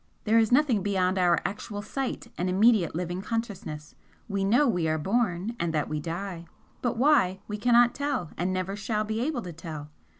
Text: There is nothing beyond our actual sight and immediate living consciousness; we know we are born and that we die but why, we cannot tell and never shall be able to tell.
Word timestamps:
There 0.23 0.39
is 0.39 0.51
nothing 0.51 0.81
beyond 0.81 1.19
our 1.19 1.37
actual 1.45 1.83
sight 1.83 2.25
and 2.35 2.49
immediate 2.49 2.95
living 2.95 3.21
consciousness; 3.21 3.93
we 4.27 4.43
know 4.43 4.67
we 4.67 4.87
are 4.87 4.97
born 4.97 5.55
and 5.59 5.75
that 5.75 5.87
we 5.89 5.99
die 5.99 6.45
but 6.81 6.97
why, 6.97 7.39
we 7.47 7.57
cannot 7.59 7.93
tell 7.93 8.31
and 8.35 8.51
never 8.51 8.75
shall 8.75 9.03
be 9.03 9.21
able 9.21 9.43
to 9.43 9.53
tell. 9.53 9.91